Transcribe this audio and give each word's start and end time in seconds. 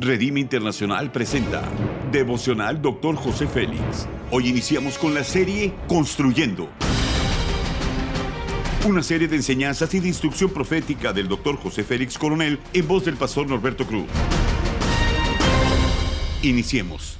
Redime 0.00 0.38
Internacional 0.38 1.10
presenta 1.10 1.68
Devocional 2.12 2.80
Dr. 2.80 3.16
José 3.16 3.48
Félix. 3.48 4.06
Hoy 4.30 4.46
iniciamos 4.46 4.96
con 4.96 5.12
la 5.12 5.24
serie 5.24 5.74
Construyendo. 5.88 6.68
Una 8.86 9.02
serie 9.02 9.26
de 9.26 9.34
enseñanzas 9.34 9.92
y 9.94 9.98
de 9.98 10.06
instrucción 10.06 10.50
profética 10.50 11.12
del 11.12 11.26
Dr. 11.26 11.56
José 11.56 11.82
Félix 11.82 12.16
Coronel 12.16 12.60
en 12.72 12.86
voz 12.86 13.06
del 13.06 13.16
pastor 13.16 13.48
Norberto 13.48 13.88
Cruz. 13.88 14.06
Iniciemos. 16.42 17.18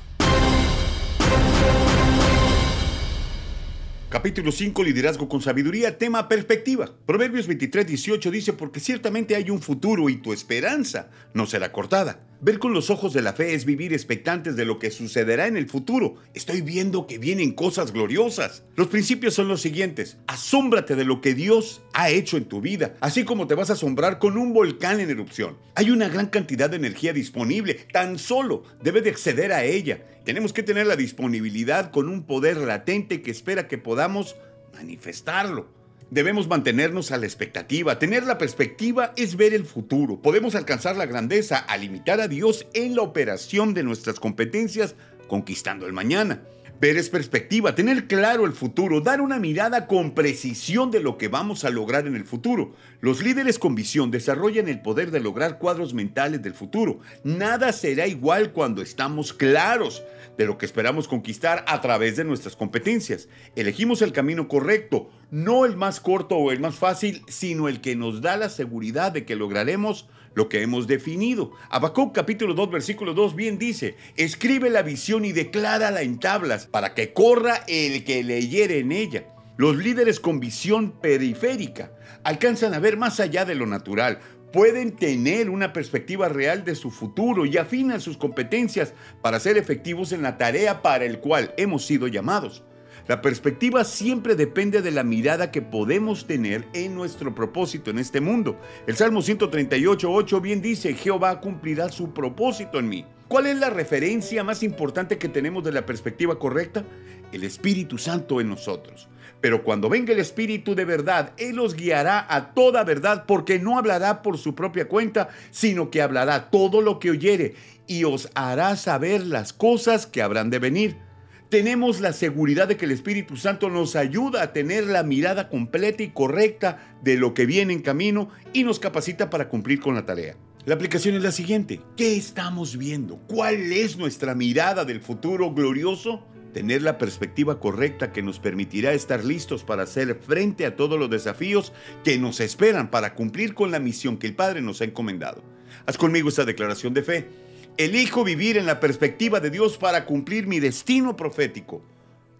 Capítulo 4.08 4.52
5, 4.52 4.84
Liderazgo 4.84 5.28
con 5.28 5.42
Sabiduría, 5.42 5.98
tema 5.98 6.28
Perspectiva. 6.28 6.88
Proverbios 7.06 7.48
23, 7.48 7.88
18 7.88 8.30
dice, 8.30 8.52
porque 8.52 8.78
ciertamente 8.78 9.34
hay 9.34 9.50
un 9.50 9.60
futuro 9.60 10.08
y 10.08 10.18
tu 10.18 10.32
esperanza 10.32 11.10
no 11.34 11.44
será 11.44 11.72
cortada. 11.72 12.27
Ver 12.40 12.60
con 12.60 12.72
los 12.72 12.88
ojos 12.88 13.12
de 13.12 13.20
la 13.20 13.32
fe 13.32 13.54
es 13.54 13.64
vivir 13.64 13.92
expectantes 13.92 14.54
de 14.54 14.64
lo 14.64 14.78
que 14.78 14.92
sucederá 14.92 15.48
en 15.48 15.56
el 15.56 15.68
futuro. 15.68 16.14
Estoy 16.34 16.60
viendo 16.60 17.08
que 17.08 17.18
vienen 17.18 17.50
cosas 17.50 17.92
gloriosas. 17.92 18.62
Los 18.76 18.86
principios 18.86 19.34
son 19.34 19.48
los 19.48 19.60
siguientes. 19.60 20.18
Asómbrate 20.28 20.94
de 20.94 21.04
lo 21.04 21.20
que 21.20 21.34
Dios 21.34 21.82
ha 21.94 22.10
hecho 22.10 22.36
en 22.36 22.44
tu 22.44 22.60
vida, 22.60 22.94
así 23.00 23.24
como 23.24 23.48
te 23.48 23.56
vas 23.56 23.70
a 23.70 23.72
asombrar 23.72 24.20
con 24.20 24.38
un 24.38 24.52
volcán 24.52 25.00
en 25.00 25.10
erupción. 25.10 25.58
Hay 25.74 25.90
una 25.90 26.08
gran 26.08 26.26
cantidad 26.26 26.70
de 26.70 26.76
energía 26.76 27.12
disponible, 27.12 27.74
tan 27.92 28.20
solo 28.20 28.62
debe 28.84 29.00
de 29.00 29.10
acceder 29.10 29.52
a 29.52 29.64
ella. 29.64 30.04
Tenemos 30.24 30.52
que 30.52 30.62
tener 30.62 30.86
la 30.86 30.94
disponibilidad 30.94 31.90
con 31.90 32.08
un 32.08 32.22
poder 32.22 32.58
latente 32.58 33.20
que 33.20 33.32
espera 33.32 33.66
que 33.66 33.78
podamos 33.78 34.36
manifestarlo. 34.74 35.77
Debemos 36.10 36.48
mantenernos 36.48 37.12
a 37.12 37.18
la 37.18 37.26
expectativa. 37.26 37.98
Tener 37.98 38.24
la 38.24 38.38
perspectiva 38.38 39.12
es 39.16 39.36
ver 39.36 39.52
el 39.52 39.66
futuro. 39.66 40.22
Podemos 40.22 40.54
alcanzar 40.54 40.96
la 40.96 41.04
grandeza 41.04 41.58
al 41.58 41.84
imitar 41.84 42.20
a 42.20 42.28
Dios 42.28 42.66
en 42.72 42.96
la 42.96 43.02
operación 43.02 43.74
de 43.74 43.82
nuestras 43.82 44.18
competencias, 44.18 44.94
conquistando 45.26 45.86
el 45.86 45.92
mañana. 45.92 46.42
Ver 46.80 46.96
es 46.96 47.10
perspectiva, 47.10 47.74
tener 47.74 48.06
claro 48.06 48.46
el 48.46 48.52
futuro, 48.52 49.00
dar 49.00 49.20
una 49.20 49.40
mirada 49.40 49.88
con 49.88 50.12
precisión 50.12 50.92
de 50.92 51.00
lo 51.00 51.18
que 51.18 51.26
vamos 51.26 51.64
a 51.64 51.70
lograr 51.70 52.06
en 52.06 52.14
el 52.14 52.24
futuro. 52.24 52.72
Los 53.00 53.20
líderes 53.20 53.58
con 53.58 53.74
visión 53.74 54.12
desarrollan 54.12 54.68
el 54.68 54.80
poder 54.80 55.10
de 55.10 55.18
lograr 55.18 55.58
cuadros 55.58 55.92
mentales 55.92 56.40
del 56.40 56.54
futuro. 56.54 57.00
Nada 57.24 57.72
será 57.72 58.06
igual 58.06 58.52
cuando 58.52 58.80
estamos 58.80 59.32
claros 59.32 60.04
de 60.36 60.46
lo 60.46 60.56
que 60.56 60.66
esperamos 60.66 61.08
conquistar 61.08 61.64
a 61.66 61.80
través 61.80 62.14
de 62.14 62.22
nuestras 62.22 62.54
competencias. 62.54 63.28
Elegimos 63.56 64.00
el 64.00 64.12
camino 64.12 64.46
correcto, 64.46 65.10
no 65.32 65.64
el 65.64 65.76
más 65.76 65.98
corto 65.98 66.36
o 66.36 66.52
el 66.52 66.60
más 66.60 66.76
fácil, 66.76 67.24
sino 67.26 67.66
el 67.66 67.80
que 67.80 67.96
nos 67.96 68.22
da 68.22 68.36
la 68.36 68.50
seguridad 68.50 69.10
de 69.10 69.24
que 69.24 69.34
lograremos 69.34 70.08
lo 70.38 70.48
que 70.48 70.62
hemos 70.62 70.86
definido. 70.86 71.50
Habacuc 71.68 72.14
capítulo 72.14 72.54
2 72.54 72.70
versículo 72.70 73.12
2 73.12 73.34
bien 73.34 73.58
dice, 73.58 73.96
escribe 74.16 74.70
la 74.70 74.82
visión 74.82 75.24
y 75.24 75.32
declárala 75.32 76.02
en 76.02 76.20
tablas 76.20 76.66
para 76.66 76.94
que 76.94 77.12
corra 77.12 77.64
el 77.66 78.04
que 78.04 78.22
leyere 78.22 78.78
en 78.78 78.92
ella. 78.92 79.26
Los 79.56 79.76
líderes 79.76 80.20
con 80.20 80.38
visión 80.38 80.92
periférica 80.92 81.90
alcanzan 82.22 82.72
a 82.72 82.78
ver 82.78 82.96
más 82.96 83.18
allá 83.18 83.44
de 83.44 83.56
lo 83.56 83.66
natural, 83.66 84.20
pueden 84.52 84.94
tener 84.94 85.50
una 85.50 85.72
perspectiva 85.72 86.28
real 86.28 86.64
de 86.64 86.76
su 86.76 86.92
futuro 86.92 87.44
y 87.44 87.56
afinan 87.56 88.00
sus 88.00 88.16
competencias 88.16 88.94
para 89.20 89.40
ser 89.40 89.58
efectivos 89.58 90.12
en 90.12 90.22
la 90.22 90.38
tarea 90.38 90.82
para 90.82 91.04
el 91.04 91.18
cual 91.18 91.52
hemos 91.56 91.84
sido 91.84 92.06
llamados. 92.06 92.62
La 93.06 93.22
perspectiva 93.22 93.84
siempre 93.84 94.34
depende 94.34 94.82
de 94.82 94.90
la 94.90 95.04
mirada 95.04 95.50
que 95.50 95.62
podemos 95.62 96.26
tener 96.26 96.66
en 96.72 96.94
nuestro 96.94 97.34
propósito 97.34 97.90
en 97.90 97.98
este 97.98 98.20
mundo. 98.20 98.58
El 98.86 98.96
Salmo 98.96 99.20
138.8 99.20 100.40
bien 100.40 100.60
dice, 100.60 100.94
Jehová 100.94 101.40
cumplirá 101.40 101.88
su 101.90 102.12
propósito 102.12 102.78
en 102.78 102.88
mí. 102.88 103.04
¿Cuál 103.28 103.46
es 103.46 103.58
la 103.58 103.70
referencia 103.70 104.42
más 104.42 104.62
importante 104.62 105.18
que 105.18 105.28
tenemos 105.28 105.62
de 105.62 105.72
la 105.72 105.86
perspectiva 105.86 106.38
correcta? 106.38 106.84
El 107.30 107.44
Espíritu 107.44 107.98
Santo 107.98 108.40
en 108.40 108.48
nosotros. 108.48 109.08
Pero 109.40 109.62
cuando 109.62 109.88
venga 109.88 110.12
el 110.12 110.18
Espíritu 110.18 110.74
de 110.74 110.84
verdad, 110.84 111.32
Él 111.36 111.56
los 111.56 111.74
guiará 111.74 112.26
a 112.28 112.54
toda 112.54 112.84
verdad, 112.84 113.24
porque 113.26 113.58
no 113.58 113.78
hablará 113.78 114.22
por 114.22 114.38
su 114.38 114.54
propia 114.54 114.88
cuenta, 114.88 115.28
sino 115.50 115.90
que 115.90 116.02
hablará 116.02 116.50
todo 116.50 116.80
lo 116.80 116.98
que 116.98 117.10
oyere 117.10 117.54
y 117.86 118.04
os 118.04 118.28
hará 118.34 118.76
saber 118.76 119.26
las 119.26 119.52
cosas 119.52 120.06
que 120.06 120.22
habrán 120.22 120.50
de 120.50 120.58
venir 120.58 121.07
tenemos 121.48 122.00
la 122.00 122.12
seguridad 122.12 122.68
de 122.68 122.76
que 122.76 122.84
el 122.84 122.90
Espíritu 122.90 123.36
Santo 123.36 123.70
nos 123.70 123.96
ayuda 123.96 124.42
a 124.42 124.52
tener 124.52 124.86
la 124.86 125.02
mirada 125.02 125.48
completa 125.48 126.02
y 126.02 126.10
correcta 126.10 126.96
de 127.02 127.16
lo 127.16 127.32
que 127.34 127.46
viene 127.46 127.72
en 127.72 127.82
camino 127.82 128.28
y 128.52 128.64
nos 128.64 128.78
capacita 128.78 129.30
para 129.30 129.48
cumplir 129.48 129.80
con 129.80 129.94
la 129.94 130.04
tarea. 130.04 130.36
La 130.66 130.74
aplicación 130.74 131.14
es 131.14 131.22
la 131.22 131.32
siguiente. 131.32 131.80
¿Qué 131.96 132.16
estamos 132.16 132.76
viendo? 132.76 133.16
¿Cuál 133.28 133.72
es 133.72 133.96
nuestra 133.96 134.34
mirada 134.34 134.84
del 134.84 135.00
futuro 135.00 135.54
glorioso? 135.54 136.26
Tener 136.52 136.82
la 136.82 136.98
perspectiva 136.98 137.60
correcta 137.60 138.12
que 138.12 138.22
nos 138.22 138.38
permitirá 138.38 138.92
estar 138.92 139.24
listos 139.24 139.64
para 139.64 139.84
hacer 139.84 140.18
frente 140.20 140.66
a 140.66 140.76
todos 140.76 140.98
los 140.98 141.08
desafíos 141.08 141.72
que 142.04 142.18
nos 142.18 142.40
esperan 142.40 142.90
para 142.90 143.14
cumplir 143.14 143.54
con 143.54 143.70
la 143.70 143.78
misión 143.78 144.18
que 144.18 144.26
el 144.26 144.34
Padre 144.34 144.60
nos 144.60 144.82
ha 144.82 144.84
encomendado. 144.84 145.42
Haz 145.86 145.96
conmigo 145.96 146.28
esta 146.28 146.44
declaración 146.44 146.92
de 146.92 147.02
fe. 147.02 147.47
Elijo 147.78 148.24
vivir 148.24 148.56
en 148.56 148.66
la 148.66 148.80
perspectiva 148.80 149.38
de 149.38 149.50
Dios 149.50 149.78
para 149.78 150.04
cumplir 150.04 150.48
mi 150.48 150.58
destino 150.58 151.14
profético. 151.14 151.80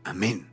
Amén. 0.03 0.49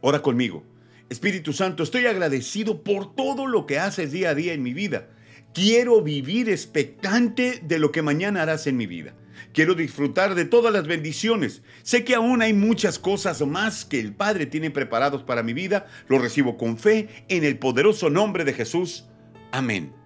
Ora 0.00 0.22
conmigo. 0.22 0.62
Espíritu 1.10 1.52
Santo, 1.52 1.82
estoy 1.82 2.06
agradecido 2.06 2.84
por 2.84 3.16
todo 3.16 3.48
lo 3.48 3.66
que 3.66 3.80
haces 3.80 4.12
día 4.12 4.30
a 4.30 4.34
día 4.36 4.52
en 4.52 4.62
mi 4.62 4.74
vida. 4.74 5.08
Quiero 5.52 6.02
vivir 6.02 6.48
expectante 6.48 7.60
de 7.64 7.80
lo 7.80 7.90
que 7.90 8.02
mañana 8.02 8.42
harás 8.42 8.68
en 8.68 8.76
mi 8.76 8.86
vida. 8.86 9.12
Quiero 9.52 9.74
disfrutar 9.74 10.36
de 10.36 10.44
todas 10.44 10.72
las 10.72 10.86
bendiciones. 10.86 11.62
Sé 11.82 12.04
que 12.04 12.14
aún 12.14 12.40
hay 12.40 12.52
muchas 12.52 13.00
cosas 13.00 13.44
más 13.44 13.84
que 13.84 13.98
el 13.98 14.12
Padre 14.12 14.46
tiene 14.46 14.70
preparados 14.70 15.24
para 15.24 15.42
mi 15.42 15.52
vida. 15.52 15.88
Lo 16.06 16.20
recibo 16.20 16.56
con 16.56 16.78
fe 16.78 17.08
en 17.28 17.42
el 17.42 17.58
poderoso 17.58 18.08
nombre 18.08 18.44
de 18.44 18.52
Jesús. 18.52 19.06
Amén. 19.50 19.97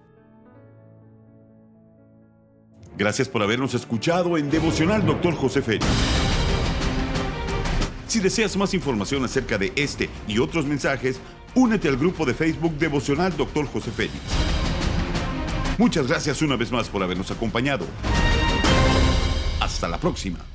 Gracias 2.97 3.27
por 3.27 3.41
habernos 3.41 3.73
escuchado 3.73 4.37
en 4.37 4.49
Devocional 4.49 5.05
Dr. 5.05 5.35
José 5.35 5.61
Félix. 5.61 5.85
Si 8.07 8.19
deseas 8.19 8.55
más 8.55 8.73
información 8.75 9.25
acerca 9.25 9.57
de 9.57 9.73
este 9.75 10.09
y 10.27 10.37
otros 10.37 10.65
mensajes, 10.65 11.19
únete 11.55 11.87
al 11.89 11.97
grupo 11.97 12.25
de 12.25 12.35
Facebook 12.35 12.77
Devocional 12.77 13.35
Dr. 13.35 13.65
José 13.65 13.91
Félix. 13.91 14.19
Muchas 15.79 16.07
gracias 16.07 16.41
una 16.43 16.55
vez 16.55 16.71
más 16.71 16.89
por 16.89 17.01
habernos 17.01 17.31
acompañado. 17.31 17.85
Hasta 19.59 19.87
la 19.87 19.97
próxima. 19.97 20.52